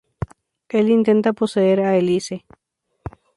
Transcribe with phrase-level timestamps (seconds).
[0.69, 2.43] Él intenta poseer a Elise.